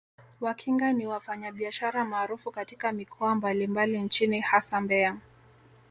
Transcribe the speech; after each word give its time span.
Wakinga 0.41 0.93
ni 0.93 1.07
wafanyabiashara 1.07 2.05
maarufu 2.05 2.51
katika 2.51 2.91
mikoa 2.91 3.35
mbalimbali 3.35 4.01
nchini 4.01 4.39
hasa 4.39 4.81
Mbeya 4.81 5.17